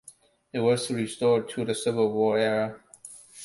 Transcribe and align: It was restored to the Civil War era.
It 0.51 0.57
was 0.61 0.89
restored 0.89 1.47
to 1.49 1.63
the 1.63 1.75
Civil 1.75 2.11
War 2.11 2.39
era. 2.39 2.79